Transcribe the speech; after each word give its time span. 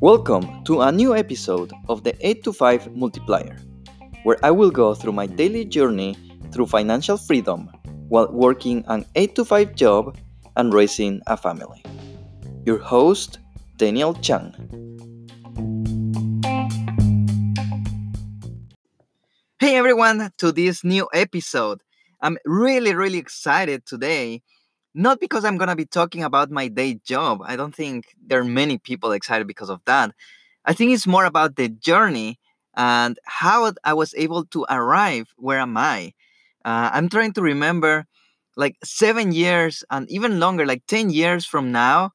Welcome 0.00 0.64
to 0.64 0.82
a 0.82 0.92
new 0.92 1.16
episode 1.16 1.72
of 1.88 2.04
the 2.04 2.14
8 2.20 2.44
to 2.44 2.52
5 2.52 2.94
Multiplier, 2.94 3.58
where 4.22 4.38
I 4.42 4.52
will 4.52 4.70
go 4.70 4.94
through 4.94 5.12
my 5.12 5.26
daily 5.26 5.64
journey 5.64 6.16
through 6.52 6.66
financial 6.66 7.16
freedom 7.16 7.68
while 8.08 8.30
working 8.30 8.84
an 8.86 9.04
8 9.16 9.34
to 9.34 9.44
5 9.44 9.74
job 9.74 10.16
and 10.56 10.72
raising 10.72 11.20
a 11.26 11.36
family. 11.36 11.82
Your 12.64 12.78
host, 12.78 13.40
Daniel 13.76 14.14
Chang. 14.14 14.54
Hey 19.58 19.74
everyone, 19.74 20.30
to 20.38 20.52
this 20.52 20.84
new 20.84 21.08
episode. 21.12 21.82
I'm 22.20 22.38
really, 22.44 22.94
really 22.94 23.18
excited 23.18 23.84
today 23.84 24.42
not 24.94 25.20
because 25.20 25.44
I'm 25.44 25.56
going 25.56 25.68
to 25.68 25.76
be 25.76 25.84
talking 25.86 26.22
about 26.24 26.50
my 26.50 26.68
day 26.68 26.94
job. 27.04 27.42
I 27.44 27.56
don't 27.56 27.74
think 27.74 28.06
there 28.24 28.40
are 28.40 28.44
many 28.44 28.78
people 28.78 29.12
excited 29.12 29.46
because 29.46 29.70
of 29.70 29.80
that. 29.86 30.12
I 30.64 30.72
think 30.72 30.92
it's 30.92 31.06
more 31.06 31.24
about 31.24 31.56
the 31.56 31.68
journey 31.68 32.38
and 32.76 33.18
how 33.24 33.72
I 33.84 33.94
was 33.94 34.14
able 34.16 34.44
to 34.46 34.66
arrive 34.68 35.32
where 35.36 35.58
am 35.58 35.76
I. 35.76 36.12
Uh, 36.64 36.90
I'm 36.92 37.08
trying 37.08 37.32
to 37.34 37.42
remember 37.42 38.06
like 38.56 38.76
seven 38.84 39.32
years 39.32 39.84
and 39.90 40.10
even 40.10 40.40
longer, 40.40 40.66
like 40.66 40.84
10 40.86 41.10
years 41.10 41.46
from 41.46 41.72
now. 41.72 42.10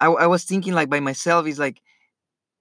I, 0.00 0.08
I 0.08 0.26
was 0.26 0.44
thinking 0.44 0.74
like 0.74 0.90
by 0.90 1.00
myself 1.00 1.46
is 1.46 1.58
like, 1.58 1.80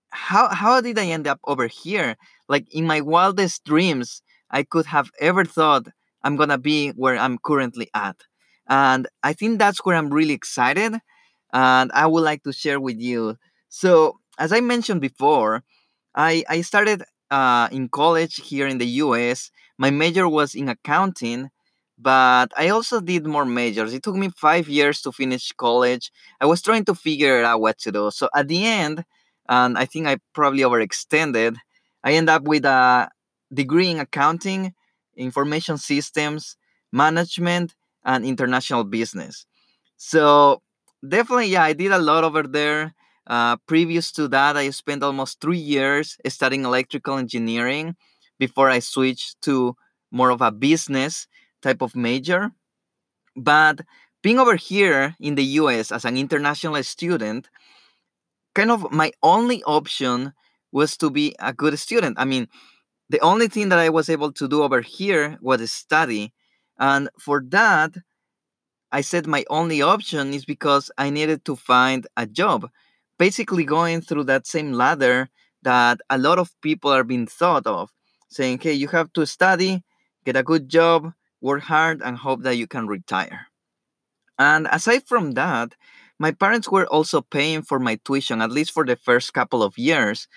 how, 0.09 0.47
how 0.47 0.79
did 0.81 0.97
I 0.97 1.07
end 1.07 1.27
up 1.27 1.39
over 1.43 1.67
here? 1.67 2.15
Like 2.47 2.67
in 2.73 2.85
my 2.85 3.01
wildest 3.01 3.65
dreams, 3.65 4.21
I 4.49 4.63
could 4.63 4.85
have 4.85 5.09
ever 5.19 5.43
thought 5.43 5.87
I'm 6.23 6.37
going 6.37 6.49
to 6.49 6.57
be 6.57 6.89
where 6.91 7.17
I'm 7.17 7.37
currently 7.37 7.89
at. 7.93 8.15
And 8.67 9.07
I 9.23 9.33
think 9.33 9.59
that's 9.59 9.83
where 9.85 9.95
I'm 9.95 10.09
really 10.09 10.33
excited 10.33 10.95
and 11.53 11.91
I 11.93 12.05
would 12.05 12.23
like 12.23 12.43
to 12.43 12.51
share 12.53 12.79
with 12.79 12.99
you. 12.99 13.37
So, 13.69 14.19
as 14.37 14.51
I 14.51 14.59
mentioned 14.59 15.01
before, 15.01 15.63
I, 16.13 16.43
I 16.49 16.61
started 16.61 17.03
uh, 17.31 17.69
in 17.71 17.89
college 17.89 18.35
here 18.43 18.67
in 18.67 18.77
the 18.77 18.87
US. 19.03 19.51
My 19.77 19.89
major 19.89 20.27
was 20.27 20.53
in 20.53 20.67
accounting, 20.69 21.49
but 21.97 22.51
I 22.57 22.69
also 22.69 22.99
did 22.99 23.25
more 23.25 23.45
majors. 23.45 23.93
It 23.93 24.03
took 24.03 24.15
me 24.15 24.29
five 24.35 24.67
years 24.67 25.01
to 25.01 25.11
finish 25.13 25.51
college. 25.53 26.11
I 26.41 26.45
was 26.45 26.61
trying 26.61 26.85
to 26.85 26.95
figure 26.95 27.43
out 27.43 27.61
what 27.61 27.77
to 27.79 27.91
do. 27.91 28.11
So, 28.11 28.29
at 28.35 28.47
the 28.49 28.65
end, 28.65 29.05
and 29.47 29.77
I 29.77 29.85
think 29.85 30.07
I 30.07 30.17
probably 30.33 30.63
overextended, 30.63 31.55
I 32.03 32.13
end 32.13 32.29
up 32.29 32.43
with 32.43 32.65
a 32.65 33.09
degree 33.53 33.89
in 33.91 33.99
accounting, 33.99 34.73
information 35.15 35.77
systems, 35.77 36.57
management, 36.91 37.75
and 38.05 38.25
international 38.25 38.83
business. 38.83 39.45
So 39.97 40.61
definitely, 41.07 41.47
yeah, 41.47 41.63
I 41.63 41.73
did 41.73 41.91
a 41.91 41.99
lot 41.99 42.23
over 42.23 42.43
there. 42.43 42.93
Uh, 43.27 43.57
previous 43.67 44.11
to 44.13 44.27
that, 44.29 44.55
I 44.57 44.69
spent 44.69 45.03
almost 45.03 45.41
three 45.41 45.57
years 45.59 46.17
studying 46.27 46.65
electrical 46.65 47.17
engineering 47.17 47.95
before 48.39 48.69
I 48.69 48.79
switched 48.79 49.41
to 49.43 49.75
more 50.11 50.29
of 50.29 50.41
a 50.41 50.51
business 50.51 51.27
type 51.61 51.81
of 51.81 51.95
major. 51.95 52.51
But 53.35 53.81
being 54.23 54.39
over 54.39 54.55
here 54.55 55.15
in 55.19 55.35
the 55.35 55.43
US 55.61 55.91
as 55.91 56.05
an 56.05 56.17
international 56.17 56.81
student, 56.83 57.49
kind 58.53 58.71
of 58.71 58.91
my 58.91 59.11
only 59.21 59.63
option 59.63 60.33
was 60.71 60.97
to 60.97 61.09
be 61.09 61.35
a 61.39 61.53
good 61.53 61.77
student. 61.79 62.17
I 62.19 62.25
mean, 62.25 62.47
the 63.09 63.19
only 63.21 63.47
thing 63.47 63.69
that 63.69 63.79
I 63.79 63.89
was 63.89 64.09
able 64.09 64.31
to 64.33 64.47
do 64.47 64.63
over 64.63 64.81
here 64.81 65.37
was 65.41 65.71
study. 65.71 66.33
And 66.77 67.09
for 67.19 67.43
that, 67.49 67.95
I 68.91 69.01
said 69.01 69.27
my 69.27 69.43
only 69.49 69.81
option 69.81 70.33
is 70.33 70.45
because 70.45 70.91
I 70.97 71.09
needed 71.09 71.45
to 71.45 71.55
find 71.55 72.07
a 72.15 72.25
job. 72.25 72.69
Basically, 73.17 73.63
going 73.63 74.01
through 74.01 74.25
that 74.25 74.47
same 74.47 74.73
ladder 74.73 75.29
that 75.63 75.99
a 76.09 76.17
lot 76.17 76.37
of 76.37 76.51
people 76.61 76.91
are 76.91 77.03
being 77.03 77.27
thought 77.27 77.65
of, 77.65 77.91
saying, 78.29 78.59
hey, 78.59 78.73
you 78.73 78.87
have 78.89 79.11
to 79.13 79.25
study, 79.25 79.83
get 80.25 80.35
a 80.35 80.43
good 80.43 80.69
job, 80.69 81.13
work 81.41 81.63
hard, 81.63 82.01
and 82.01 82.17
hope 82.17 82.43
that 82.43 82.57
you 82.57 82.67
can 82.67 82.87
retire. 82.87 83.47
And 84.37 84.67
aside 84.71 85.07
from 85.07 85.31
that, 85.31 85.75
my 86.19 86.31
parents 86.31 86.69
were 86.69 86.87
also 86.87 87.21
paying 87.21 87.61
for 87.61 87.79
my 87.79 87.99
tuition, 88.05 88.41
at 88.41 88.51
least 88.51 88.71
for 88.71 88.85
the 88.85 88.95
first 88.95 89.33
couple 89.33 89.63
of 89.63 89.77
years. 89.77 90.27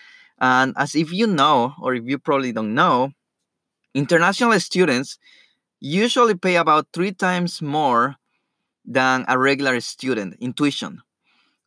And 0.40 0.74
as 0.76 0.94
if 0.94 1.12
you 1.12 1.26
know, 1.26 1.74
or 1.80 1.94
if 1.94 2.04
you 2.06 2.18
probably 2.18 2.52
don't 2.52 2.74
know, 2.74 3.12
international 3.94 4.58
students 4.60 5.18
usually 5.80 6.34
pay 6.34 6.56
about 6.56 6.88
three 6.92 7.12
times 7.12 7.62
more 7.62 8.16
than 8.84 9.24
a 9.28 9.38
regular 9.38 9.80
student 9.80 10.36
in 10.40 10.52
tuition. 10.52 11.02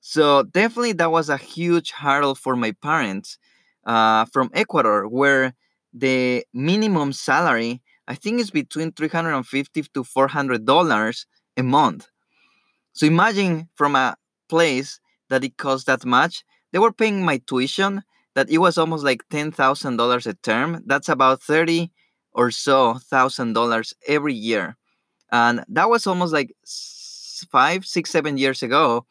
So 0.02 0.44
definitely 0.44 0.94
that 0.94 1.12
was 1.12 1.30
a 1.30 1.38
huge 1.38 1.92
hurdle 1.92 2.36
for 2.36 2.56
my 2.56 2.72
parents 2.74 3.38
uh, 3.86 4.26
from 4.26 4.50
Ecuador, 4.54 5.08
where 5.08 5.54
the 5.94 6.46
minimum 6.54 7.14
salary 7.14 7.82
I 8.08 8.16
think 8.16 8.40
is 8.42 8.52
between 8.52 8.92
350 8.94 9.84
to 9.94 10.04
400 10.04 10.66
dollars 10.66 11.28
a 11.58 11.64
month. 11.64 12.08
So 12.94 13.06
imagine 13.06 13.70
from 13.76 13.96
a 13.96 14.16
place 14.50 15.00
that 15.30 15.44
it 15.44 15.58
costs 15.58 15.86
that 15.86 16.06
much, 16.06 16.44
they 16.72 16.80
were 16.80 16.92
paying 16.92 17.24
my 17.24 17.38
tuition 17.38 18.04
that 18.36 18.50
it 18.50 18.60
was 18.60 18.78
almost 18.78 19.04
like 19.04 19.28
ten 19.30 19.52
thousand 19.52 19.98
dollars 19.98 20.26
a 20.28 20.34
term. 20.36 20.84
That's 20.86 21.10
about 21.10 21.42
thirty 21.44 21.92
or 22.34 22.52
so 22.52 22.96
thousand 22.96 23.54
dollars 23.54 23.94
every 24.08 24.34
year, 24.34 24.78
and 25.32 25.64
that 25.70 25.90
was 25.90 26.08
almost 26.08 26.34
like 26.34 26.56
five, 27.52 27.86
six, 27.86 28.10
seven 28.10 28.38
years 28.38 28.64
ago 28.64 29.06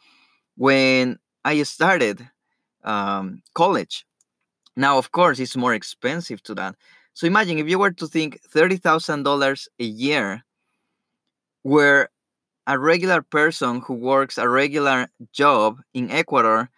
when 0.57 1.19
I 1.45 1.63
started 1.65 2.29
um, 2.85 3.43
college. 3.55 4.07
Now, 4.77 4.99
of 4.99 5.13
course, 5.13 5.41
it's 5.41 5.57
more 5.57 5.75
expensive 5.75 6.43
to 6.45 6.55
that. 6.57 6.77
So 7.15 7.27
imagine 7.27 7.59
if 7.59 7.69
you 7.69 7.79
were 7.79 7.93
to 7.93 8.07
think 8.09 8.41
thirty 8.43 8.77
thousand 8.77 9.25
dollars 9.25 9.69
a 9.81 9.85
year, 9.85 10.45
where 11.63 12.09
a 12.67 12.79
regular 12.79 13.23
person 13.23 13.83
who 13.83 13.95
works 13.95 14.39
a 14.39 14.49
regular 14.49 15.09
job 15.33 15.81
in 15.95 16.11
Ecuador 16.11 16.71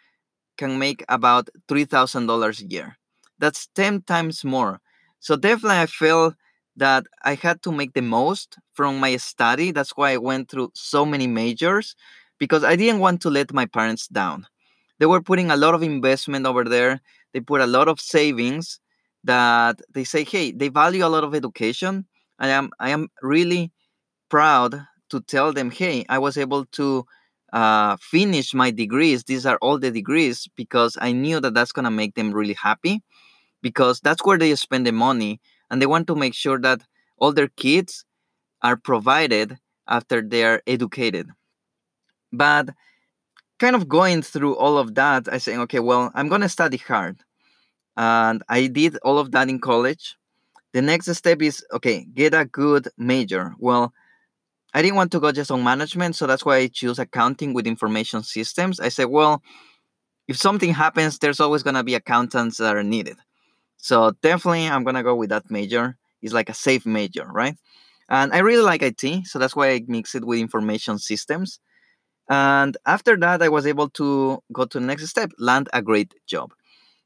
can 0.58 0.78
make 0.78 1.04
about 1.08 1.50
$3,000 1.69 2.62
a 2.62 2.66
year. 2.66 2.98
That's 3.41 3.69
10 3.76 4.02
times 4.02 4.44
more. 4.44 4.81
So 5.22 5.36
definitely 5.36 5.78
I 5.80 5.86
feel 5.86 6.34
that 6.76 7.06
I 7.24 7.34
had 7.36 7.62
to 7.64 7.72
make 7.72 7.94
the 7.94 8.02
most 8.02 8.58
from 8.74 9.00
my 9.00 9.16
study. 9.18 9.72
That's 9.72 9.92
why 9.96 10.12
I 10.12 10.18
went 10.18 10.50
through 10.50 10.72
so 10.74 11.06
many 11.06 11.28
majors 11.28 11.96
because 12.38 12.64
I 12.64 12.76
didn't 12.76 13.00
want 13.00 13.22
to 13.22 13.30
let 13.30 13.54
my 13.54 13.66
parents 13.66 14.08
down. 14.08 14.46
They 15.00 15.06
were 15.06 15.22
putting 15.22 15.50
a 15.50 15.56
lot 15.58 15.74
of 15.74 15.82
investment 15.82 16.46
over 16.46 16.64
there. 16.64 17.00
They 17.34 17.40
put 17.40 17.60
a 17.62 17.66
lot 17.68 17.88
of 17.88 18.00
savings 18.00 18.80
that 19.24 19.80
they 19.94 20.04
say, 20.04 20.24
hey, 20.24 20.52
they 20.52 20.68
value 20.70 21.06
a 21.06 21.08
lot 21.14 21.24
of 21.24 21.34
education. 21.34 22.06
I 22.38 22.48
am 22.50 22.70
I 22.80 22.90
am 22.90 23.08
really 23.22 23.72
proud 24.30 24.86
to 25.10 25.20
tell 25.22 25.52
them, 25.52 25.70
hey, 25.70 26.04
I 26.08 26.18
was 26.18 26.36
able 26.38 26.66
to 26.80 27.06
uh, 27.52 27.96
finish 28.00 28.54
my 28.54 28.70
degrees. 28.70 29.24
These 29.24 29.46
are 29.46 29.58
all 29.62 29.78
the 29.78 29.90
degrees 29.92 30.48
because 30.56 30.98
I 31.00 31.12
knew 31.12 31.40
that 31.40 31.54
that's 31.54 31.72
going 31.72 31.86
to 31.86 31.90
make 31.90 32.14
them 32.16 32.32
really 32.32 32.54
happy 32.54 33.02
because 33.62 34.00
that's 34.00 34.24
where 34.24 34.38
they 34.38 34.54
spend 34.54 34.86
the 34.86 34.92
money 34.92 35.40
and 35.70 35.80
they 35.80 35.86
want 35.86 36.06
to 36.08 36.14
make 36.14 36.34
sure 36.34 36.60
that 36.60 36.82
all 37.18 37.32
their 37.32 37.48
kids 37.48 38.04
are 38.60 38.76
provided 38.76 39.58
after 39.88 40.20
they 40.20 40.44
are 40.44 40.62
educated. 40.66 41.28
But 42.32 42.70
kind 43.58 43.76
of 43.76 43.88
going 43.88 44.22
through 44.22 44.56
all 44.56 44.78
of 44.78 44.94
that, 44.96 45.32
I 45.32 45.38
saying, 45.38 45.60
okay, 45.60 45.80
well, 45.80 46.10
I'm 46.14 46.28
to 46.40 46.48
study 46.48 46.78
hard. 46.78 47.20
And 47.96 48.42
I 48.48 48.66
did 48.66 48.96
all 49.02 49.18
of 49.18 49.30
that 49.32 49.48
in 49.48 49.60
college. 49.60 50.16
The 50.72 50.82
next 50.82 51.14
step 51.14 51.42
is, 51.42 51.64
okay, 51.72 52.06
get 52.14 52.34
a 52.34 52.44
good 52.46 52.88
major. 52.96 53.54
Well, 53.58 53.92
I 54.74 54.80
didn't 54.80 54.96
want 54.96 55.12
to 55.12 55.20
go 55.20 55.30
just 55.32 55.50
on 55.50 55.62
management, 55.62 56.16
so 56.16 56.26
that's 56.26 56.44
why 56.46 56.56
I 56.56 56.69
choose 56.69 56.98
accounting 56.98 57.52
with 57.52 57.66
information 57.66 58.22
systems. 58.22 58.81
I 58.81 58.88
said, 58.88 59.04
well, 59.04 59.42
if 60.28 60.38
something 60.38 60.72
happens, 60.72 61.19
there's 61.19 61.40
always 61.40 61.62
to 61.75 61.84
be 61.84 61.94
accountants 61.94 62.56
that 62.56 62.75
are 62.75 62.82
needed. 62.82 63.19
So 63.82 64.12
definitely, 64.23 64.69
I'm 64.69 64.84
to 64.87 65.02
go 65.02 65.17
with 65.17 65.31
that 65.31 65.50
major. 65.50 65.99
It's 66.23 66.32
like 66.32 66.49
a 66.49 66.55
safe 66.55 66.87
major, 66.87 67.26
right? 67.26 67.56
And 68.08 68.32
I 68.32 68.38
really 68.38 68.62
like 68.62 68.82
IT, 68.82 69.25
so 69.25 69.38
that's 69.40 69.56
why 69.56 69.70
I 69.73 69.82
mix 69.88 70.14
it 70.14 70.25
with 70.25 70.38
information 70.38 70.99
systems. 70.99 71.58
And 72.31 72.76
after 72.87 73.17
that, 73.19 73.43
I 73.43 73.49
was 73.50 73.67
able 73.67 73.90
to 73.90 74.43
go 74.52 74.64
to 74.67 74.81
the 74.81 74.87
next 74.87 75.08
step, 75.08 75.32
land 75.38 75.69
a 75.73 75.82
great 75.82 76.14
job. 76.26 76.52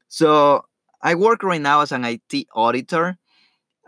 So 0.09 0.63
I 1.03 1.15
work 1.15 1.43
right 1.43 1.61
now 1.61 1.81
as 1.81 1.91
an 1.91 2.05
IT 2.05 2.47
auditor, 2.55 3.17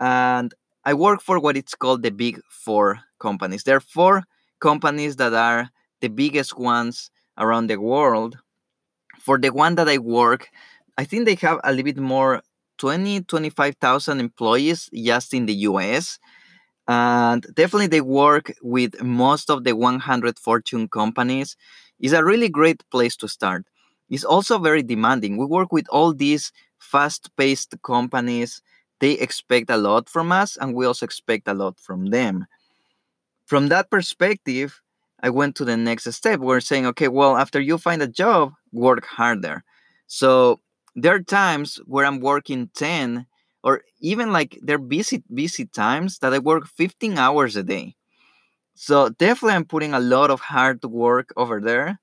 and 0.00 0.54
I 0.84 0.94
work 0.94 1.22
for 1.22 1.40
what 1.40 1.56
it's 1.56 1.74
called 1.74 2.02
the 2.02 2.10
Big 2.10 2.40
Four 2.50 3.00
companies. 3.20 3.64
There 3.64 3.76
are 3.76 3.80
four 3.80 4.24
companies 4.60 5.16
that 5.16 5.34
are 5.34 5.70
the 6.00 6.08
biggest 6.08 6.58
ones 6.58 7.10
around 7.38 7.68
the 7.68 7.78
world. 7.78 8.38
For 9.20 9.38
the 9.38 9.50
one 9.50 9.76
that 9.76 9.88
I 9.88 9.98
work, 9.98 10.48
I 10.98 11.04
think 11.04 11.26
they 11.26 11.36
have 11.36 11.60
a 11.64 11.70
little 11.72 11.84
bit 11.84 11.98
more 11.98 12.42
20, 12.80 13.22
25,000 13.22 14.20
employees 14.20 14.90
just 14.92 15.34
in 15.34 15.46
the 15.46 15.54
US. 15.68 16.18
and 16.88 17.46
definitely 17.54 17.86
they 17.86 18.00
work 18.00 18.52
with 18.62 19.00
most 19.00 19.48
of 19.48 19.62
the 19.62 19.76
100 19.76 20.38
Fortune 20.40 20.88
companies. 20.88 21.56
It's 22.00 22.12
a 22.12 22.24
really 22.24 22.48
great 22.48 22.82
place 22.90 23.14
to 23.18 23.28
start. 23.28 23.64
It's 24.08 24.24
also 24.24 24.58
very 24.58 24.82
demanding. 24.82 25.36
We 25.36 25.46
work 25.46 25.70
with 25.70 25.86
all 25.90 26.12
these 26.12 26.52
fast-paced 26.80 27.76
companies. 27.84 28.60
They 28.98 29.12
expect 29.12 29.70
a 29.70 29.76
lot 29.76 30.08
from 30.08 30.32
us, 30.32 30.56
and 30.56 30.74
we 30.74 30.84
also 30.84 31.04
expect 31.06 31.46
a 31.46 31.54
lot 31.54 31.78
from 31.78 32.06
them. 32.06 32.46
From 33.46 33.68
that 33.68 33.90
perspective, 33.90 34.80
I 35.22 35.30
went 35.30 35.54
to 35.56 35.64
the 35.64 35.76
next 35.76 36.12
step. 36.12 36.40
We're 36.40 36.60
saying, 36.60 36.86
okay, 36.86 37.08
well, 37.08 37.36
after 37.36 37.60
you 37.60 37.78
find 37.78 38.02
a 38.02 38.08
job, 38.08 38.54
work 38.72 39.06
harder. 39.06 39.62
So 40.08 40.60
there 40.96 41.14
are 41.14 41.22
times 41.22 41.76
where 41.86 42.04
I'm 42.06 42.20
working 42.20 42.70
10 42.74 43.26
or 43.62 43.82
even 44.00 44.32
like 44.32 44.58
they're 44.62 44.78
busy 44.78 45.22
busy 45.32 45.66
times 45.66 46.18
that 46.20 46.32
I 46.34 46.38
work 46.38 46.66
15 46.66 47.18
hours 47.18 47.56
a 47.56 47.62
day. 47.62 47.96
So 48.74 49.10
definitely 49.10 49.56
I'm 49.56 49.64
putting 49.66 49.94
a 49.94 50.00
lot 50.00 50.30
of 50.30 50.40
hard 50.40 50.82
work 50.84 51.32
over 51.36 51.60
there. 51.60 52.00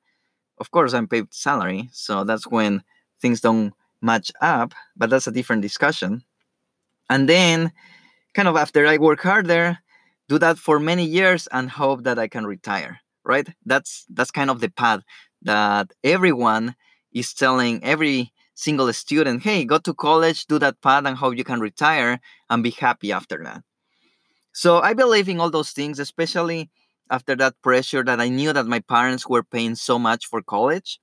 Of 0.59 0.71
course 0.71 0.93
I'm 0.93 1.07
paid 1.07 1.33
salary, 1.33 1.89
so 1.93 2.23
that's 2.23 2.47
when 2.47 2.83
things 3.21 3.41
don't 3.41 3.73
match 4.01 4.31
up, 4.41 4.73
but 4.97 5.09
that's 5.09 5.27
a 5.27 5.31
different 5.31 5.61
discussion. 5.63 6.23
And 7.09 7.27
then 7.29 7.71
kind 8.35 8.47
of 8.47 8.55
after 8.57 8.87
I 8.87 8.97
work 8.97 9.21
harder, 9.21 9.79
do 10.29 10.39
that 10.39 10.57
for 10.59 10.79
many 10.79 11.05
years 11.05 11.47
and 11.51 11.69
hope 11.69 12.03
that 12.03 12.19
I 12.19 12.27
can 12.27 12.45
retire, 12.45 12.99
right? 13.25 13.47
That's 13.65 14.05
that's 14.09 14.31
kind 14.31 14.49
of 14.49 14.61
the 14.61 14.69
path 14.69 15.01
that 15.43 15.91
everyone 16.03 16.75
is 17.13 17.33
telling 17.33 17.83
every 17.83 18.33
single 18.57 18.91
student, 18.93 19.43
hey, 19.43 19.65
go 19.65 19.77
to 19.79 19.93
college, 19.93 20.47
do 20.47 20.59
that 20.59 20.81
path, 20.81 21.05
and 21.05 21.17
hope 21.17 21.37
you 21.37 21.45
can 21.45 21.61
retire 21.61 22.19
and 22.49 22.63
be 22.63 22.71
happy 22.71 23.11
after 23.13 23.43
that. 23.45 23.63
So 24.53 24.79
I 24.81 24.93
believe 24.93 25.29
in 25.29 25.39
all 25.39 25.49
those 25.51 25.71
things, 25.71 25.99
especially 25.99 26.69
after 27.09 27.35
that 27.37 27.55
pressure 27.61 28.03
that 28.03 28.19
I 28.19 28.29
knew 28.29 28.53
that 28.53 28.65
my 28.67 28.79
parents 28.79 29.27
were 29.27 29.43
paying 29.43 29.75
so 29.75 29.99
much 29.99 30.25
for 30.25 30.41
college. 30.41 30.99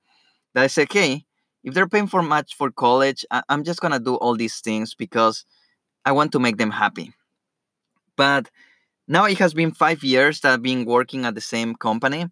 That 0.55 0.63
I 0.63 0.67
said, 0.67 0.91
hey, 0.93 1.25
if 1.63 1.73
they're 1.73 1.89
paying 1.89 2.07
for 2.07 2.23
much 2.23 2.55
for 2.55 2.71
college, 2.71 3.25
I- 3.31 3.43
I'm 3.49 3.63
just 3.63 3.81
gonna 3.81 3.99
do 3.99 4.15
all 4.15 4.35
these 4.37 4.59
things 4.61 4.95
because 4.95 5.45
I 6.05 6.13
want 6.13 6.31
to 6.33 6.39
make 6.39 6.57
them 6.57 6.71
happy. 6.71 7.13
But 8.17 8.49
now 9.07 9.25
it 9.25 9.39
has 9.39 9.53
been 9.53 9.71
five 9.73 10.03
years 10.03 10.41
that 10.41 10.53
I've 10.53 10.63
been 10.63 10.85
working 10.85 11.25
at 11.25 11.35
the 11.35 11.41
same 11.41 11.75
company. 11.75 12.27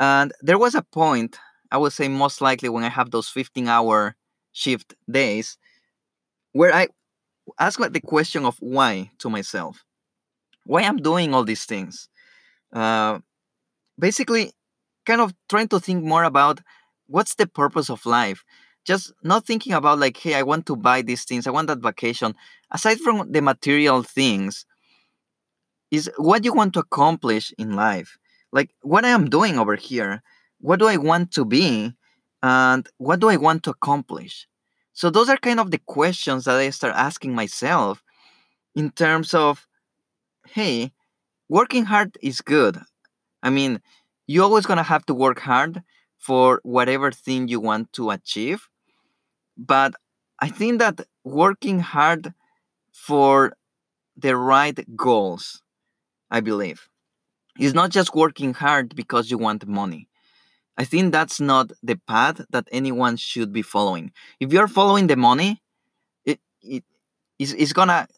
And 0.00 0.32
there 0.42 0.58
was 0.58 0.74
a 0.74 0.82
point, 0.82 1.38
I 1.72 1.78
would 1.78 1.92
say 1.92 2.08
most 2.08 2.40
likely 2.42 2.68
when 2.70 2.84
I 2.84 2.90
have 2.90 3.10
those 3.10 3.28
15 3.28 3.68
hour 3.68 4.16
shift 4.54 4.94
days 5.10 5.58
where 6.52 6.74
I 6.74 6.88
ask 7.58 7.78
like 7.78 7.92
the 7.92 8.00
question 8.00 8.46
of 8.46 8.56
why 8.60 9.10
to 9.18 9.28
myself. 9.28 9.84
Why 10.64 10.82
I'm 10.82 10.96
doing 10.96 11.34
all 11.34 11.44
these 11.44 11.66
things. 11.66 12.08
Uh, 12.72 13.18
basically, 13.98 14.52
kind 15.04 15.20
of 15.20 15.34
trying 15.50 15.68
to 15.68 15.80
think 15.80 16.02
more 16.02 16.24
about 16.24 16.60
what's 17.06 17.34
the 17.34 17.46
purpose 17.46 17.90
of 17.90 18.06
life. 18.06 18.44
Just 18.86 19.12
not 19.22 19.46
thinking 19.46 19.74
about 19.74 19.98
like, 19.98 20.16
hey, 20.16 20.34
I 20.34 20.42
want 20.42 20.64
to 20.66 20.76
buy 20.76 21.02
these 21.02 21.24
things, 21.24 21.46
I 21.46 21.50
want 21.50 21.68
that 21.68 21.80
vacation. 21.82 22.34
Aside 22.70 23.00
from 23.00 23.30
the 23.30 23.42
material 23.42 24.02
things, 24.02 24.64
is 25.90 26.10
what 26.16 26.44
you 26.44 26.52
want 26.52 26.74
to 26.74 26.80
accomplish 26.80 27.52
in 27.58 27.76
life. 27.76 28.18
Like 28.52 28.70
what 28.82 29.04
I 29.04 29.08
am 29.08 29.30
doing 29.30 29.58
over 29.58 29.76
here. 29.76 30.22
What 30.60 30.78
do 30.78 30.86
I 30.86 30.96
want 30.96 31.32
to 31.32 31.44
be? 31.44 31.92
And 32.44 32.86
what 32.98 33.20
do 33.20 33.30
I 33.30 33.38
want 33.38 33.62
to 33.64 33.70
accomplish? 33.70 34.46
So 34.92 35.08
those 35.10 35.30
are 35.30 35.38
kind 35.38 35.58
of 35.58 35.70
the 35.70 35.78
questions 35.78 36.44
that 36.44 36.56
I 36.56 36.68
start 36.70 36.94
asking 36.94 37.34
myself 37.34 38.02
in 38.74 38.90
terms 38.90 39.32
of, 39.34 39.66
hey, 40.48 40.92
working 41.48 41.86
hard 41.86 42.18
is 42.22 42.40
good. 42.42 42.78
I 43.42 43.50
mean, 43.50 43.80
you're 44.26 44.44
always 44.44 44.66
gonna 44.66 44.82
have 44.84 45.06
to 45.06 45.14
work 45.14 45.40
hard 45.40 45.82
for 46.18 46.60
whatever 46.64 47.10
thing 47.12 47.48
you 47.48 47.60
want 47.60 47.92
to 47.94 48.10
achieve. 48.10 48.68
But 49.56 49.94
I 50.40 50.48
think 50.50 50.80
that 50.80 51.00
working 51.24 51.80
hard 51.80 52.34
for 52.92 53.56
the 54.16 54.36
right 54.36 54.78
goals, 54.96 55.62
I 56.30 56.40
believe, 56.40 56.88
is 57.58 57.74
not 57.74 57.90
just 57.90 58.14
working 58.14 58.54
hard 58.54 58.96
because 58.96 59.30
you 59.30 59.38
want 59.38 59.66
money. 59.66 60.08
I 60.76 60.84
think 60.84 61.12
that's 61.12 61.40
not 61.40 61.70
the 61.82 61.96
path 62.08 62.40
that 62.50 62.68
anyone 62.72 63.16
should 63.16 63.52
be 63.52 63.62
following. 63.62 64.12
If 64.40 64.52
you're 64.52 64.68
following 64.68 65.06
the 65.06 65.16
money, 65.16 65.62
it, 66.24 66.40
it 66.62 66.84
it's, 67.38 67.52
it's 67.52 67.72
gonna 67.72 68.08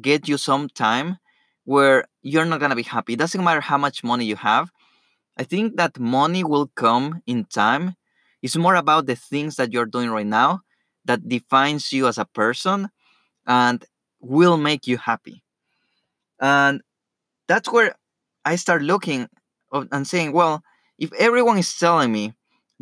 get 0.00 0.28
you 0.28 0.38
some 0.38 0.68
time 0.68 1.18
where 1.64 2.04
you're 2.22 2.46
not 2.46 2.60
gonna 2.60 2.76
be 2.76 2.82
happy. 2.82 3.14
It 3.14 3.18
doesn't 3.18 3.42
matter 3.44 3.60
how 3.60 3.78
much 3.78 4.04
money 4.04 4.24
you 4.24 4.36
have. 4.36 4.70
I 5.36 5.44
think 5.44 5.76
that 5.76 5.98
money 5.98 6.44
will 6.44 6.68
come 6.74 7.22
in 7.26 7.44
time. 7.44 7.94
It's 8.42 8.56
more 8.56 8.74
about 8.74 9.06
the 9.06 9.16
things 9.16 9.56
that 9.56 9.72
you're 9.72 9.86
doing 9.86 10.10
right 10.10 10.26
now 10.26 10.62
that 11.04 11.28
defines 11.28 11.92
you 11.92 12.06
as 12.08 12.18
a 12.18 12.24
person 12.24 12.88
and 13.46 13.84
will 14.20 14.56
make 14.56 14.86
you 14.86 14.96
happy. 14.98 15.42
And 16.40 16.80
that's 17.48 17.70
where 17.70 17.94
I 18.44 18.56
start 18.56 18.82
looking 18.82 19.28
and 19.72 20.06
saying, 20.06 20.32
well, 20.32 20.62
if 20.98 21.12
everyone 21.14 21.58
is 21.58 21.74
telling 21.76 22.12
me, 22.12 22.34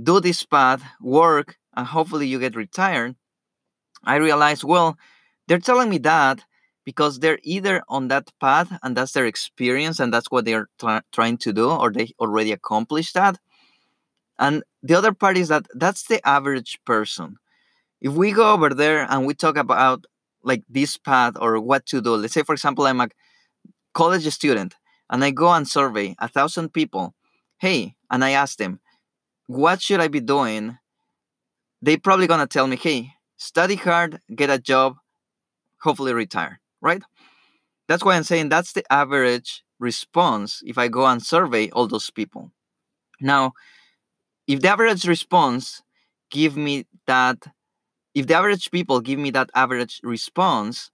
do 0.03 0.21
this 0.21 0.45
path, 0.45 0.83
work, 1.01 1.57
and 1.77 1.87
hopefully 1.87 2.27
you 2.27 2.39
get 2.39 2.57
retired, 2.57 3.17
I 4.05 4.17
realize, 4.17 4.65
well, 4.65 4.97
they're 5.49 5.59
telling 5.59 5.91
me 5.91 5.99
that 5.99 6.45
because 6.85 7.21
they're 7.21 7.39
either 7.43 7.83
on 7.89 8.09
that 8.09 8.31
path 8.41 8.79
and 8.83 8.97
that's 8.97 9.13
their 9.13 9.27
experience 9.27 10.01
and 10.01 10.13
that's 10.13 10.31
what 10.31 10.45
they're 10.45 10.69
tra- 10.79 11.05
trying 11.13 11.39
to 11.39 11.53
do 11.53 11.71
or 11.71 11.91
they 11.93 12.13
already 12.21 12.53
accomplished 12.53 13.15
that. 13.15 13.39
And 14.39 14.65
the 14.83 14.95
other 14.95 15.13
part 15.13 15.37
is 15.37 15.49
that 15.49 15.67
that's 15.75 16.05
the 16.07 16.27
average 16.27 16.79
person. 16.85 17.37
If 18.01 18.15
we 18.15 18.33
go 18.33 18.53
over 18.53 18.71
there 18.71 19.07
and 19.11 19.27
we 19.27 19.35
talk 19.35 19.57
about 19.57 20.07
like 20.43 20.63
this 20.69 20.97
path 20.97 21.35
or 21.41 21.61
what 21.61 21.87
to 21.87 22.01
do, 22.03 22.17
let's 22.17 22.35
say, 22.35 22.43
for 22.43 22.55
example, 22.55 22.87
I'm 22.87 23.01
a 23.01 23.09
college 23.95 24.29
student 24.33 24.75
and 25.11 25.25
I 25.25 25.31
go 25.31 25.53
and 25.53 25.69
survey 25.69 26.15
a 26.19 26.29
thousand 26.29 26.73
people. 26.73 27.15
Hey, 27.65 27.95
and 28.11 28.23
I 28.23 28.33
ask 28.33 28.59
them, 28.59 28.79
what 29.47 29.81
should 29.81 29.99
I 29.99 30.09
be 30.09 30.21
doing? 30.21 30.77
They 31.81 31.97
probably 31.97 32.27
gonna 32.27 32.47
tell 32.47 32.67
me, 32.67 32.77
hey, 32.77 33.13
study 33.39 33.77
hard, 33.77 34.21
get 34.37 34.51
a 34.51 34.59
job, 34.59 34.97
hopefully 35.81 36.13
retire, 36.13 36.61
right? 36.83 37.01
That's 37.89 38.05
why 38.05 38.17
I'm 38.17 38.23
saying 38.25 38.51
that's 38.51 38.75
the 38.75 38.85
average 38.93 39.65
response 39.79 40.61
if 40.67 40.77
I 40.77 40.89
go 40.89 41.07
and 41.07 41.23
survey 41.23 41.71
all 41.71 41.87
those 41.87 42.11
people. 42.11 42.53
Now, 43.19 43.55
if 44.47 44.61
the 44.61 44.69
average 44.69 45.09
response 45.09 45.81
give 46.31 46.59
me 46.59 46.85
that, 47.07 47.47
if 48.15 48.27
the 48.27 48.35
average 48.35 48.71
people 48.73 49.01
give 49.01 49.19
me 49.19 49.31
that 49.31 49.49
average 49.55 50.03
response, 50.03 50.91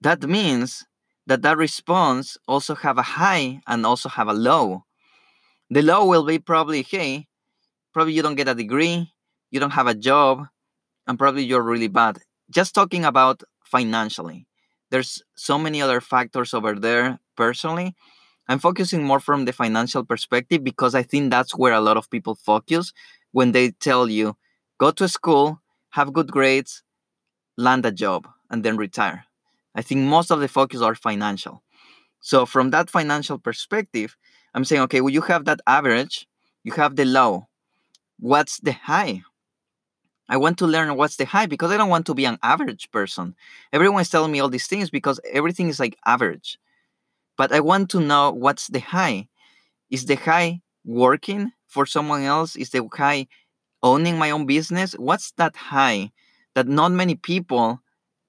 that 0.00 0.22
means 0.22 0.86
that 1.26 1.42
that 1.42 1.58
response 1.58 2.38
also 2.48 2.74
have 2.76 2.96
a 2.96 3.02
high 3.20 3.60
and 3.66 3.84
also 3.84 4.08
have 4.08 4.28
a 4.28 4.32
low. 4.32 4.85
The 5.70 5.82
low 5.82 6.06
will 6.06 6.24
be 6.24 6.38
probably, 6.38 6.82
hey, 6.82 7.26
probably 7.92 8.14
you 8.14 8.22
don't 8.22 8.36
get 8.36 8.48
a 8.48 8.54
degree, 8.54 9.12
you 9.50 9.60
don't 9.60 9.72
have 9.72 9.86
a 9.86 9.94
job, 9.94 10.46
and 11.06 11.18
probably 11.18 11.44
you're 11.44 11.62
really 11.62 11.88
bad. 11.88 12.18
Just 12.50 12.74
talking 12.74 13.04
about 13.04 13.42
financially. 13.64 14.46
There's 14.90 15.22
so 15.36 15.58
many 15.58 15.82
other 15.82 16.00
factors 16.00 16.54
over 16.54 16.74
there 16.74 17.18
personally. 17.36 17.94
I'm 18.48 18.60
focusing 18.60 19.02
more 19.04 19.20
from 19.20 19.44
the 19.44 19.52
financial 19.52 20.04
perspective 20.04 20.62
because 20.62 20.94
I 20.94 21.02
think 21.02 21.30
that's 21.30 21.56
where 21.56 21.72
a 21.74 21.80
lot 21.80 21.96
of 21.96 22.10
people 22.10 22.36
focus 22.36 22.92
when 23.32 23.52
they 23.52 23.72
tell 23.72 24.08
you 24.08 24.36
go 24.78 24.90
to 24.92 25.08
school, 25.08 25.60
have 25.90 26.12
good 26.12 26.30
grades, 26.30 26.82
land 27.56 27.84
a 27.86 27.92
job, 27.92 28.28
and 28.50 28.62
then 28.64 28.76
retire. 28.76 29.24
I 29.74 29.82
think 29.82 30.00
most 30.02 30.30
of 30.30 30.40
the 30.40 30.48
focus 30.48 30.80
are 30.80 30.94
financial. 30.94 31.62
So, 32.20 32.46
from 32.46 32.70
that 32.70 32.90
financial 32.90 33.38
perspective, 33.38 34.16
I'm 34.56 34.64
saying, 34.64 34.82
okay, 34.84 35.02
well, 35.02 35.12
you 35.12 35.20
have 35.20 35.44
that 35.44 35.60
average, 35.66 36.26
you 36.64 36.72
have 36.72 36.96
the 36.96 37.04
low. 37.04 37.46
What's 38.18 38.58
the 38.58 38.72
high? 38.72 39.22
I 40.30 40.38
want 40.38 40.56
to 40.58 40.66
learn 40.66 40.96
what's 40.96 41.16
the 41.16 41.26
high 41.26 41.44
because 41.44 41.70
I 41.70 41.76
don't 41.76 41.90
want 41.90 42.06
to 42.06 42.14
be 42.14 42.24
an 42.24 42.38
average 42.42 42.90
person. 42.90 43.36
Everyone's 43.70 44.08
telling 44.08 44.32
me 44.32 44.40
all 44.40 44.48
these 44.48 44.66
things 44.66 44.88
because 44.88 45.20
everything 45.30 45.68
is 45.68 45.78
like 45.78 45.98
average. 46.06 46.58
But 47.36 47.52
I 47.52 47.60
want 47.60 47.90
to 47.90 48.00
know 48.00 48.32
what's 48.32 48.68
the 48.68 48.80
high. 48.80 49.28
Is 49.90 50.06
the 50.06 50.16
high 50.16 50.62
working 50.86 51.52
for 51.68 51.84
someone 51.84 52.22
else? 52.22 52.56
Is 52.56 52.70
the 52.70 52.88
high 52.94 53.26
owning 53.82 54.18
my 54.18 54.30
own 54.30 54.46
business? 54.46 54.94
What's 54.94 55.32
that 55.32 55.54
high 55.54 56.12
that 56.54 56.66
not 56.66 56.92
many 56.92 57.14
people 57.14 57.82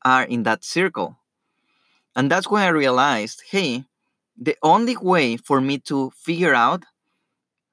are 0.04 0.24
in 0.24 0.44
that 0.44 0.66
circle? 0.66 1.16
And 2.18 2.30
that's 2.30 2.50
when 2.50 2.64
I 2.64 2.68
realized 2.68 3.44
hey, 3.50 3.86
the 4.38 4.58
only 4.64 4.98
way 4.98 5.38
for 5.38 5.62
me 5.62 5.80
to 5.80 6.12
figure 6.12 6.54
out 6.54 6.84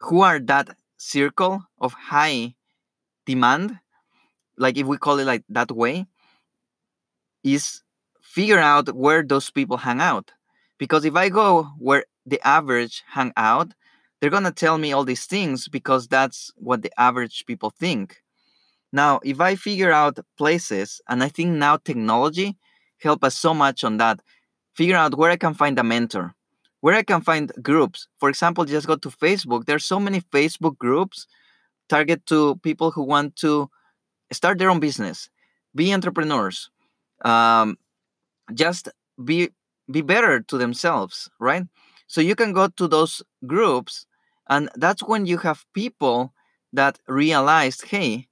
who 0.00 0.22
are 0.22 0.38
that 0.40 0.76
circle 0.96 1.64
of 1.80 1.92
high 1.94 2.54
demand 3.26 3.78
like 4.58 4.76
if 4.78 4.86
we 4.86 4.98
call 4.98 5.18
it 5.18 5.24
like 5.26 5.44
that 5.48 5.70
way 5.72 6.06
is 7.42 7.82
figure 8.20 8.58
out 8.58 8.94
where 8.94 9.22
those 9.22 9.50
people 9.50 9.76
hang 9.78 10.00
out 10.00 10.32
Because 10.78 11.06
if 11.06 11.16
I 11.16 11.30
go 11.30 11.64
where 11.78 12.04
the 12.26 12.40
average 12.46 13.04
hang 13.16 13.32
out, 13.38 13.72
they're 14.20 14.30
to 14.30 14.52
tell 14.52 14.78
me 14.78 14.92
all 14.92 15.06
these 15.06 15.26
things 15.26 15.68
because 15.68 16.08
that's 16.08 16.52
what 16.56 16.82
the 16.82 16.92
average 17.00 17.46
people 17.46 17.70
think. 17.70 18.22
Now, 18.92 19.20
if 19.24 19.40
I 19.40 19.56
figure 19.56 19.92
out 19.92 20.18
places, 20.36 21.00
and 21.08 21.22
I 21.22 21.28
think 21.28 21.50
now 21.50 21.78
technology 21.78 22.56
help 23.00 23.24
us 23.24 23.36
so 23.36 23.54
much 23.54 23.84
on 23.84 23.98
that, 23.98 24.20
figure 24.74 24.96
out 24.96 25.16
where 25.18 25.30
I 25.30 25.36
can 25.36 25.54
find 25.54 25.78
a 25.78 25.84
mentor, 25.84 26.34
where 26.84 26.94
I 26.94 27.02
can 27.02 27.22
find 27.22 27.50
groups. 27.62 28.08
For 28.20 28.28
example, 28.28 28.66
just 28.66 28.86
go 28.86 28.96
to 28.96 29.08
Facebook. 29.08 29.64
There 29.64 29.76
are 29.76 29.90
so 29.94 29.98
many 29.98 30.20
Facebook 30.20 30.76
groups 30.76 31.26
target 31.88 32.26
to 32.26 32.56
people 32.56 32.90
who 32.90 33.02
want 33.02 33.36
to 33.36 33.70
start 34.30 34.58
their 34.58 34.68
own 34.68 34.80
business, 34.80 35.30
be 35.74 35.94
entrepreneurs, 35.94 36.68
um, 37.24 37.78
just 38.52 38.90
be 39.24 39.48
be 39.90 40.02
better 40.02 40.40
to 40.40 40.58
themselves, 40.58 41.30
right? 41.40 41.64
So 42.06 42.20
you 42.20 42.34
can 42.34 42.52
go 42.52 42.68
to 42.68 42.86
those 42.86 43.22
groups, 43.46 44.04
and 44.50 44.68
that's 44.74 45.02
when 45.02 45.24
you 45.24 45.38
have 45.38 45.64
people 45.72 46.34
that 46.74 46.98
realized, 47.08 47.86
hey, 47.88 48.28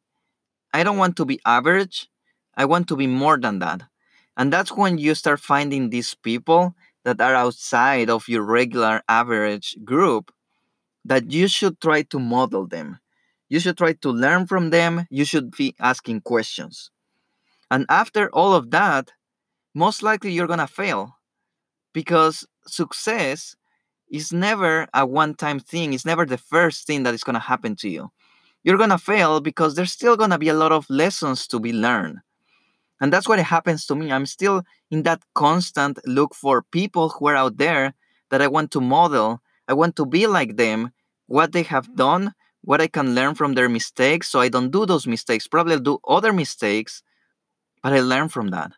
I 0.74 0.84
don't 0.84 0.98
want 0.98 1.16
to 1.16 1.24
be 1.24 1.40
average. 1.46 2.10
I 2.54 2.66
want 2.66 2.86
to 2.88 2.96
be 2.96 3.06
more 3.06 3.38
than 3.38 3.60
that. 3.60 3.80
And 4.36 4.52
that's 4.52 4.72
when 4.72 4.98
you 4.98 5.14
start 5.14 5.40
finding 5.40 5.88
these 5.88 6.14
people 6.14 6.74
that 7.04 7.20
are 7.20 7.34
outside 7.34 8.10
of 8.10 8.28
your 8.28 8.42
regular 8.42 9.02
average 9.08 9.76
group 9.84 10.32
that 11.04 11.30
you 11.30 11.48
should 11.48 11.80
try 11.80 12.02
to 12.02 12.18
model 12.18 12.66
them. 12.66 12.98
You 13.48 13.60
should 13.60 13.76
try 13.76 13.94
to 13.94 14.10
learn 14.10 14.46
from 14.46 14.70
them. 14.70 15.06
You 15.10 15.24
should 15.24 15.50
be 15.50 15.74
asking 15.80 16.22
questions. 16.22 16.90
And 17.70 17.86
after 17.88 18.30
all 18.30 18.54
of 18.54 18.70
that, 18.70 19.10
most 19.74 20.02
likely 20.02 20.32
you're 20.32 20.46
going 20.46 20.58
to 20.58 20.66
fail 20.66 21.16
because 21.92 22.46
success 22.66 23.56
is 24.10 24.32
never 24.32 24.86
a 24.94 25.06
one 25.06 25.34
time 25.34 25.58
thing, 25.58 25.92
it's 25.92 26.04
never 26.06 26.26
the 26.26 26.38
first 26.38 26.86
thing 26.86 27.02
that 27.02 27.14
is 27.14 27.24
going 27.24 27.34
to 27.34 27.40
happen 27.40 27.74
to 27.76 27.88
you 27.88 28.10
you're 28.64 28.76
going 28.76 28.90
to 28.90 28.98
fail 28.98 29.40
because 29.40 29.74
there's 29.74 29.92
still 29.92 30.16
going 30.16 30.30
to 30.30 30.38
be 30.38 30.48
a 30.48 30.54
lot 30.54 30.72
of 30.72 30.88
lessons 30.88 31.46
to 31.48 31.58
be 31.58 31.72
learned. 31.72 32.18
And 33.02 33.12
that's 33.12 33.28
what 33.28 33.40
happens 33.40 33.84
to 33.86 33.96
me. 33.96 34.12
I'm 34.12 34.26
still 34.26 34.62
in 34.88 35.02
that 35.02 35.22
constant 35.34 35.98
look 36.06 36.36
for 36.36 36.62
people 36.62 37.08
who 37.08 37.26
are 37.26 37.34
out 37.34 37.56
there 37.56 37.94
that 38.30 38.40
I 38.40 38.46
want 38.46 38.70
to 38.70 38.80
model. 38.80 39.42
I 39.66 39.74
want 39.74 39.96
to 39.96 40.06
be 40.06 40.28
like 40.28 40.56
them, 40.56 40.92
what 41.26 41.50
they 41.50 41.64
have 41.64 41.96
done, 41.96 42.32
what 42.60 42.80
I 42.80 42.86
can 42.86 43.16
learn 43.16 43.34
from 43.34 43.54
their 43.54 43.68
mistakes 43.68 44.28
so 44.28 44.38
I 44.38 44.48
don't 44.48 44.70
do 44.70 44.86
those 44.86 45.08
mistakes. 45.08 45.48
Probably 45.48 45.74
I'll 45.74 45.80
do 45.80 45.98
other 46.06 46.32
mistakes, 46.32 47.02
but 47.82 47.92
I 47.92 47.98
learn 47.98 48.28
from 48.28 48.48
that. 48.48 48.70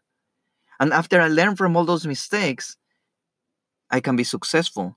And 0.81 0.95
after 0.95 1.21
I 1.21 1.29
learn 1.29 1.55
from 1.55 1.77
all 1.77 1.85
those 1.85 2.07
mistakes, 2.07 2.79
I 3.91 4.01
can 4.01 4.17
be 4.17 4.25
successful. 4.25 4.97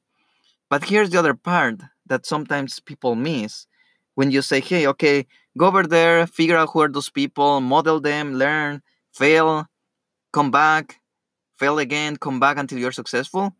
But 0.69 0.85
here's 0.85 1.09
the 1.09 1.19
other 1.19 1.33
part 1.33 1.81
that 2.05 2.25
sometimes 2.25 2.79
people 2.79 3.15
miss 3.15 3.67
when 4.15 4.31
you 4.31 4.41
say, 4.41 4.61
hey, 4.61 4.87
okay, 4.87 5.27
go 5.57 5.65
over 5.67 5.83
there, 5.83 6.25
figure 6.27 6.55
out 6.55 6.69
who 6.71 6.79
are 6.79 6.87
those 6.87 7.09
people, 7.09 7.59
model 7.59 7.99
them, 7.99 8.33
learn, 8.33 8.81
fail, 9.17 9.65
come 10.33 10.51
back, 10.51 10.99
fail 11.57 11.79
again, 11.79 12.17
come 12.17 12.39
back 12.39 12.57
until 12.57 12.79
you're 12.79 12.91
successful. 12.91 13.53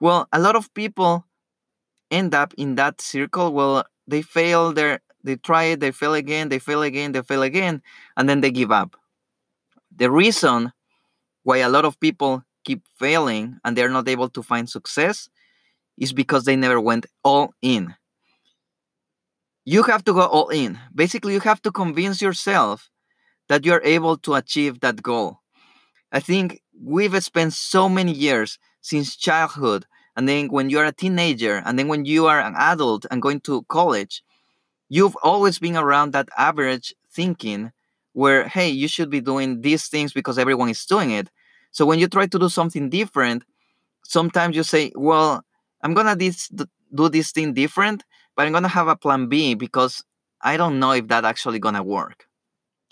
Well, 0.00 0.28
a 0.32 0.40
lot 0.40 0.56
of 0.56 0.72
people 0.74 1.24
end 2.10 2.34
up 2.34 2.54
in 2.56 2.74
that 2.76 3.00
circle. 3.00 3.52
Well, 3.52 3.84
they 4.06 4.22
fail, 4.22 4.72
they 4.72 4.98
they 5.22 5.36
try 5.36 5.64
it, 5.64 5.80
they 5.80 5.90
fail 5.90 6.14
again, 6.14 6.48
they 6.50 6.58
fail 6.58 6.82
again, 6.82 7.12
they 7.12 7.22
fail 7.22 7.42
again, 7.42 7.82
and 8.16 8.28
then 8.28 8.40
they 8.40 8.50
give 8.50 8.70
up. 8.70 8.96
The 9.96 10.10
reason 10.10 10.72
why 11.44 11.58
a 11.58 11.68
lot 11.68 11.84
of 11.84 11.98
people 12.00 12.42
keep 12.64 12.82
failing 12.98 13.58
and 13.64 13.76
they're 13.76 13.88
not 13.88 14.08
able 14.08 14.28
to 14.30 14.42
find 14.42 14.68
success 14.68 15.28
is 15.98 16.12
because 16.12 16.44
they 16.44 16.56
never 16.56 16.80
went 16.80 17.06
all 17.22 17.54
in 17.62 17.94
you 19.64 19.82
have 19.84 20.04
to 20.04 20.12
go 20.12 20.20
all 20.20 20.48
in. 20.48 20.78
Basically, 20.94 21.34
you 21.34 21.40
have 21.40 21.62
to 21.62 21.72
convince 21.72 22.20
yourself 22.20 22.90
that 23.48 23.64
you're 23.64 23.82
able 23.84 24.16
to 24.18 24.34
achieve 24.34 24.80
that 24.80 25.02
goal. 25.02 25.40
I 26.12 26.20
think 26.20 26.62
we've 26.80 27.22
spent 27.22 27.52
so 27.52 27.88
many 27.88 28.12
years 28.12 28.58
since 28.80 29.16
childhood, 29.16 29.86
and 30.16 30.28
then 30.28 30.48
when 30.48 30.70
you're 30.70 30.84
a 30.84 30.92
teenager, 30.92 31.62
and 31.64 31.78
then 31.78 31.88
when 31.88 32.04
you 32.04 32.26
are 32.26 32.40
an 32.40 32.54
adult 32.56 33.06
and 33.10 33.22
going 33.22 33.40
to 33.40 33.62
college, 33.68 34.22
you've 34.88 35.16
always 35.22 35.58
been 35.58 35.76
around 35.76 36.12
that 36.12 36.28
average 36.36 36.94
thinking 37.10 37.72
where, 38.12 38.46
hey, 38.48 38.68
you 38.68 38.86
should 38.88 39.10
be 39.10 39.20
doing 39.20 39.60
these 39.62 39.88
things 39.88 40.12
because 40.12 40.38
everyone 40.38 40.68
is 40.68 40.84
doing 40.86 41.10
it. 41.10 41.28
So 41.72 41.84
when 41.84 41.98
you 41.98 42.06
try 42.06 42.26
to 42.26 42.38
do 42.38 42.48
something 42.48 42.88
different, 42.90 43.44
sometimes 44.04 44.56
you 44.56 44.62
say, 44.62 44.92
well, 44.94 45.44
I'm 45.82 45.94
gonna 45.94 46.16
do 46.16 47.08
this 47.08 47.32
thing 47.32 47.52
different 47.54 48.04
but 48.36 48.46
I'm 48.46 48.52
gonna 48.52 48.68
have 48.68 48.88
a 48.88 48.96
plan 48.96 49.28
B 49.28 49.54
because 49.54 50.02
I 50.40 50.56
don't 50.56 50.78
know 50.78 50.92
if 50.92 51.08
that 51.08 51.24
actually 51.24 51.58
gonna 51.58 51.82
work. 51.82 52.26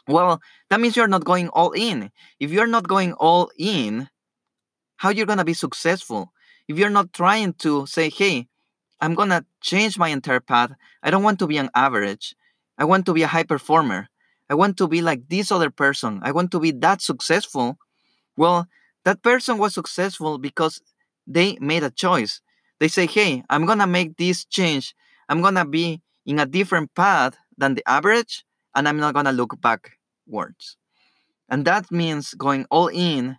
Well, 0.08 0.40
that 0.70 0.80
means 0.80 0.96
you're 0.96 1.08
not 1.08 1.24
going 1.24 1.48
all 1.48 1.72
in. 1.72 2.10
If 2.40 2.50
you're 2.50 2.66
not 2.66 2.88
going 2.88 3.12
all 3.14 3.50
in, 3.56 4.08
how 4.96 5.10
you're 5.10 5.26
gonna 5.26 5.44
be 5.44 5.54
successful? 5.54 6.32
If 6.68 6.78
you're 6.78 6.90
not 6.90 7.12
trying 7.12 7.54
to 7.54 7.86
say, 7.86 8.10
hey, 8.10 8.48
I'm 9.00 9.14
gonna 9.14 9.44
change 9.60 9.98
my 9.98 10.08
entire 10.08 10.40
path. 10.40 10.72
I 11.02 11.10
don't 11.10 11.22
want 11.22 11.38
to 11.40 11.46
be 11.46 11.58
an 11.58 11.70
average. 11.74 12.34
I 12.78 12.84
want 12.84 13.06
to 13.06 13.14
be 13.14 13.22
a 13.22 13.26
high 13.28 13.44
performer. 13.44 14.08
I 14.50 14.54
want 14.54 14.76
to 14.78 14.88
be 14.88 15.02
like 15.02 15.28
this 15.28 15.50
other 15.52 15.70
person. 15.70 16.20
I 16.22 16.32
want 16.32 16.50
to 16.52 16.60
be 16.60 16.72
that 16.72 17.02
successful. 17.02 17.78
Well, 18.36 18.66
that 19.04 19.22
person 19.22 19.58
was 19.58 19.74
successful 19.74 20.38
because 20.38 20.80
they 21.26 21.58
made 21.60 21.82
a 21.82 21.90
choice. 21.90 22.40
They 22.80 22.88
say, 22.88 23.06
hey, 23.06 23.44
I'm 23.50 23.66
gonna 23.66 23.86
make 23.86 24.16
this 24.16 24.44
change 24.44 24.94
I'm 25.28 25.40
gonna 25.40 25.64
be 25.64 26.02
in 26.26 26.38
a 26.38 26.46
different 26.46 26.94
path 26.94 27.36
than 27.56 27.74
the 27.74 27.88
average, 27.88 28.44
and 28.74 28.88
I'm 28.88 28.98
not 28.98 29.14
gonna 29.14 29.32
look 29.32 29.60
backwards. 29.60 30.76
And 31.48 31.64
that 31.66 31.90
means 31.90 32.34
going 32.34 32.66
all 32.70 32.88
in 32.88 33.38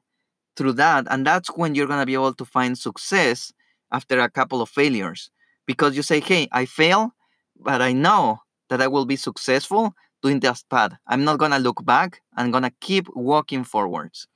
through 0.56 0.74
that, 0.74 1.08
and 1.10 1.26
that's 1.26 1.50
when 1.50 1.76
you're 1.76 1.88
gonna 1.88 2.06
be 2.06 2.14
able 2.14 2.34
to 2.34 2.46
find 2.46 2.78
success 2.78 3.52
after 3.92 4.20
a 4.20 4.30
couple 4.30 4.62
of 4.62 4.70
failures. 4.70 5.32
Because 5.66 5.96
you 5.96 6.04
say, 6.04 6.20
hey, 6.20 6.48
I 6.52 6.66
fail, 6.66 7.14
but 7.60 7.82
I 7.82 7.94
know 7.94 8.40
that 8.70 8.82
I 8.82 8.88
will 8.88 9.06
be 9.06 9.16
successful 9.16 9.94
doing 10.22 10.40
this 10.40 10.64
path. 10.64 10.94
I'm 11.08 11.24
not 11.24 11.40
gonna 11.40 11.60
look 11.60 11.86
back, 11.86 12.22
I'm 12.36 12.52
gonna 12.52 12.72
keep 12.82 13.08
walking 13.16 13.64
forwards. 13.64 14.28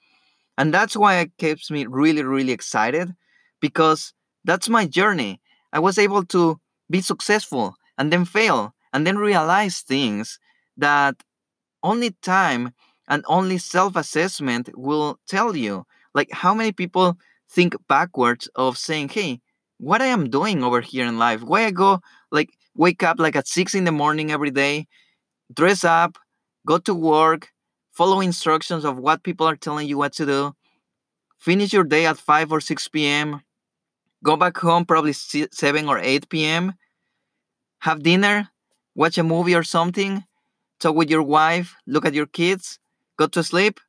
And 0.58 0.74
that's 0.74 0.98
why 0.98 1.20
it 1.20 1.32
keeps 1.38 1.70
me 1.70 1.86
really, 1.86 2.24
really 2.24 2.52
excited 2.52 3.16
because 3.60 4.14
that's 4.44 4.70
my 4.70 4.86
journey. 4.86 5.40
I 5.72 5.80
was 5.80 5.98
able 5.98 6.26
to 6.26 6.60
be 6.90 7.02
successful 7.02 7.76
and 7.98 8.12
then 8.12 8.26
fail 8.26 8.74
and 8.94 9.06
then 9.06 9.18
realize 9.18 9.82
things 9.82 10.40
that 10.78 11.24
only 11.84 12.12
time 12.22 12.74
and 13.08 13.24
only 13.28 13.58
self 13.58 13.96
assessment 13.96 14.70
will 14.76 15.20
tell 15.28 15.56
you. 15.56 15.86
Like, 16.14 16.30
how 16.32 16.54
many 16.54 16.72
people 16.72 17.18
think 17.50 17.76
backwards 17.88 18.50
of 18.56 18.78
saying, 18.78 19.10
hey, 19.10 19.42
what 19.78 20.02
I 20.02 20.08
am 20.08 20.30
doing 20.30 20.64
over 20.64 20.82
here 20.82 21.06
in 21.06 21.20
life? 21.20 21.42
Why 21.44 21.66
I 21.66 21.72
go, 21.72 22.00
like, 22.32 22.50
wake 22.76 23.04
up 23.04 23.20
like 23.20 23.36
at 23.36 23.48
six 23.48 23.76
in 23.76 23.86
the 23.86 23.92
morning 23.92 24.32
every 24.32 24.52
day, 24.52 24.88
dress 25.54 25.84
up, 25.84 26.18
go 26.66 26.78
to 26.80 26.94
work, 26.94 27.50
follow 27.92 28.22
instructions 28.22 28.86
of 28.86 28.98
what 28.98 29.24
people 29.24 29.48
are 29.48 29.56
telling 29.56 29.88
you 29.88 29.98
what 29.98 30.14
to 30.14 30.26
do, 30.26 30.54
finish 31.40 31.74
your 31.74 31.84
day 31.84 32.06
at 32.06 32.18
5 32.18 32.52
or 32.52 32.62
6 32.62 32.88
p.m., 32.90 33.42
go 34.24 34.38
back 34.38 34.58
home 34.58 34.86
probably 34.86 35.14
7 35.14 35.90
or 35.90 36.00
8 36.00 36.30
p.m., 36.30 36.74
have 37.82 38.04
dinner, 38.04 38.50
watch 38.96 39.18
a 39.18 39.24
movie 39.24 39.56
or 39.56 39.64
something, 39.64 40.24
talk 40.80 40.96
with 40.96 41.10
your 41.10 41.24
wife, 41.24 41.76
look 41.86 42.06
at 42.06 42.14
your 42.14 42.26
kids, 42.28 42.80
go 43.18 43.28
to 43.28 43.44
sleep, 43.44 43.80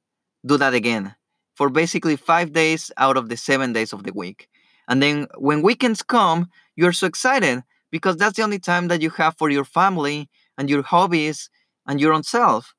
do 0.46 0.56
that 0.56 0.74
again 0.74 1.14
for 1.54 1.68
basically 1.68 2.14
five 2.14 2.52
days 2.52 2.92
out 2.98 3.16
of 3.16 3.28
the 3.28 3.36
seven 3.36 3.72
days 3.72 3.92
of 3.92 4.04
the 4.04 4.12
week. 4.12 4.48
And 4.88 5.02
then 5.02 5.26
when 5.36 5.60
weekends 5.60 6.04
come, 6.04 6.48
you're 6.76 6.92
so 6.92 7.08
excited 7.08 7.64
because 7.90 8.16
that's 8.16 8.36
the 8.36 8.44
only 8.44 8.60
time 8.60 8.86
that 8.88 9.02
you 9.02 9.10
have 9.10 9.36
for 9.36 9.50
your 9.50 9.64
family 9.64 10.28
and 10.56 10.70
your 10.70 10.82
hobbies 10.82 11.50
and 11.84 12.00
your 12.00 12.12
own 12.12 12.22
self. 12.22 12.74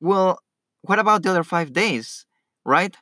Well, 0.00 0.38
what 0.82 1.00
about 1.00 1.24
the 1.24 1.30
other 1.30 1.42
five 1.42 1.72
days, 1.72 2.24
right? 2.64 2.96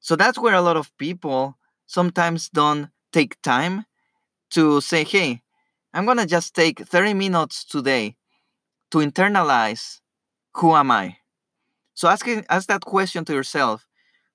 So 0.00 0.16
that's 0.16 0.38
where 0.38 0.54
a 0.54 0.62
lot 0.62 0.78
of 0.78 0.96
people 0.96 1.58
sometimes 1.86 2.48
don't 2.48 2.88
take 3.12 3.40
time 3.42 3.84
to 4.52 4.80
say, 4.80 5.04
hey, 5.04 5.42
I'm 5.92 6.06
going 6.06 6.16
to 6.16 6.26
just 6.26 6.54
take 6.54 6.80
30 6.80 7.12
minutes 7.12 7.64
today 7.64 8.16
to 8.90 8.98
internalize 8.98 10.00
who 10.54 10.74
am 10.74 10.90
I? 10.90 11.16
So 11.94 12.08
ask, 12.08 12.26
ask 12.48 12.68
that 12.68 12.82
question 12.82 13.24
to 13.26 13.32
yourself 13.32 13.86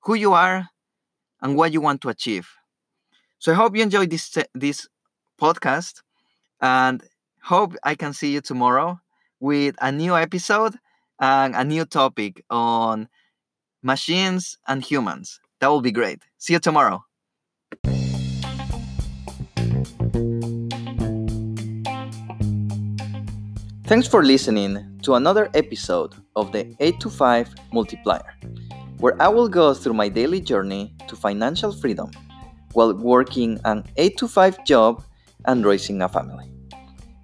who 0.01 0.13
you 0.13 0.33
are 0.33 0.69
and 1.41 1.55
what 1.55 1.73
you 1.73 1.81
want 1.81 2.01
to 2.01 2.09
achieve. 2.09 2.47
So 3.39 3.51
I 3.51 3.55
hope 3.55 3.75
you 3.75 3.83
enjoyed 3.83 4.09
this, 4.09 4.37
this 4.53 4.87
podcast 5.39 6.01
and 6.61 7.03
hope 7.43 7.75
I 7.83 7.95
can 7.95 8.13
see 8.13 8.33
you 8.33 8.41
tomorrow 8.41 8.99
with 9.39 9.75
a 9.81 9.91
new 9.91 10.15
episode 10.15 10.75
and 11.19 11.55
a 11.55 11.63
new 11.63 11.85
topic 11.85 12.43
on 12.49 13.07
machines 13.83 14.57
and 14.67 14.83
humans. 14.83 15.39
That 15.59 15.67
will 15.67 15.81
be 15.81 15.91
great. 15.91 16.21
See 16.37 16.53
you 16.53 16.59
tomorrow. 16.59 17.03
Thanks 23.87 24.07
for 24.07 24.23
listening 24.23 24.99
to 25.03 25.13
another 25.13 25.47
episode 25.53 26.15
of 26.35 26.51
the 26.51 26.75
8 26.79 26.99
to 27.01 27.07
5 27.07 27.53
Multiplier, 27.71 28.33
where 28.97 29.15
I 29.21 29.27
will 29.27 29.47
go 29.47 29.75
through 29.75 29.93
my 29.93 30.09
daily 30.09 30.41
journey 30.41 30.95
to 31.07 31.15
financial 31.15 31.71
freedom 31.71 32.09
while 32.73 32.95
working 32.95 33.59
an 33.63 33.83
8 33.97 34.17
to 34.17 34.27
5 34.27 34.65
job 34.65 35.03
and 35.45 35.63
raising 35.63 36.01
a 36.01 36.09
family. 36.09 36.51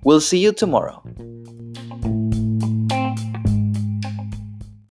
We'll 0.04 0.22
see 0.22 0.38
you 0.38 0.54
tomorrow. 0.54 1.02